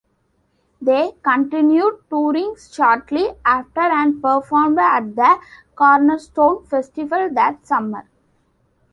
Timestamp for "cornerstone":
5.75-6.65